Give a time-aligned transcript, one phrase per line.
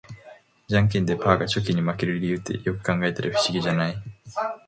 [0.67, 3.95] ジャンケンでパーがチョキに負ける理由って、よく考えたら不思議じゃない？